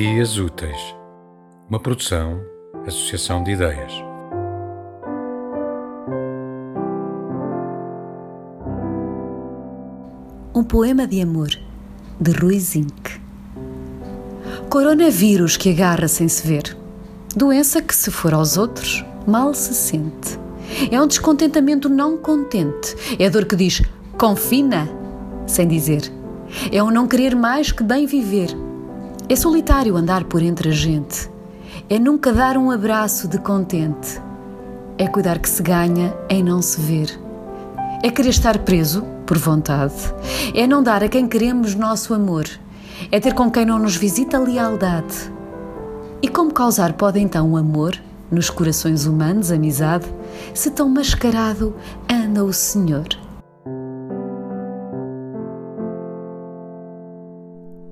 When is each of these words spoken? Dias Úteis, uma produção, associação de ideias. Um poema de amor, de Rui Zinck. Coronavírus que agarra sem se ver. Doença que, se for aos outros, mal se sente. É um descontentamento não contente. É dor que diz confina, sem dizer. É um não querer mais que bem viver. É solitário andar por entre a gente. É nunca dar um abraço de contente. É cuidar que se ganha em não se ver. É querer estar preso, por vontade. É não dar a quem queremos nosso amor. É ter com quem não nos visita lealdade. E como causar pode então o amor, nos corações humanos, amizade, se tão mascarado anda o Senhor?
Dias 0.00 0.38
Úteis, 0.38 0.94
uma 1.68 1.80
produção, 1.80 2.40
associação 2.86 3.42
de 3.42 3.50
ideias. 3.50 3.92
Um 10.54 10.62
poema 10.62 11.04
de 11.04 11.20
amor, 11.20 11.48
de 12.20 12.30
Rui 12.30 12.60
Zinck. 12.60 13.20
Coronavírus 14.70 15.56
que 15.56 15.70
agarra 15.70 16.06
sem 16.06 16.28
se 16.28 16.46
ver. 16.46 16.76
Doença 17.34 17.82
que, 17.82 17.92
se 17.92 18.12
for 18.12 18.32
aos 18.32 18.56
outros, 18.56 19.04
mal 19.26 19.52
se 19.52 19.74
sente. 19.74 20.38
É 20.92 21.02
um 21.02 21.08
descontentamento 21.08 21.88
não 21.88 22.16
contente. 22.16 22.94
É 23.18 23.28
dor 23.28 23.46
que 23.46 23.56
diz 23.56 23.82
confina, 24.16 24.88
sem 25.44 25.66
dizer. 25.66 26.02
É 26.70 26.80
um 26.80 26.92
não 26.92 27.08
querer 27.08 27.34
mais 27.34 27.72
que 27.72 27.82
bem 27.82 28.06
viver. 28.06 28.67
É 29.30 29.36
solitário 29.36 29.94
andar 29.94 30.24
por 30.24 30.42
entre 30.42 30.70
a 30.70 30.72
gente. 30.72 31.30
É 31.90 31.98
nunca 31.98 32.32
dar 32.32 32.56
um 32.56 32.70
abraço 32.70 33.28
de 33.28 33.36
contente. 33.36 34.18
É 34.96 35.06
cuidar 35.06 35.38
que 35.38 35.48
se 35.50 35.62
ganha 35.62 36.16
em 36.30 36.42
não 36.42 36.62
se 36.62 36.80
ver. 36.80 37.20
É 38.02 38.10
querer 38.10 38.30
estar 38.30 38.56
preso, 38.60 39.02
por 39.26 39.36
vontade. 39.36 39.92
É 40.54 40.66
não 40.66 40.82
dar 40.82 41.04
a 41.04 41.10
quem 41.10 41.28
queremos 41.28 41.74
nosso 41.74 42.14
amor. 42.14 42.48
É 43.12 43.20
ter 43.20 43.34
com 43.34 43.50
quem 43.50 43.66
não 43.66 43.78
nos 43.78 43.96
visita 43.96 44.38
lealdade. 44.38 45.30
E 46.22 46.28
como 46.28 46.50
causar 46.50 46.94
pode 46.94 47.20
então 47.20 47.52
o 47.52 47.58
amor, 47.58 48.00
nos 48.30 48.48
corações 48.48 49.04
humanos, 49.04 49.52
amizade, 49.52 50.06
se 50.54 50.70
tão 50.70 50.88
mascarado 50.88 51.74
anda 52.10 52.42
o 52.42 52.52
Senhor? 52.52 53.27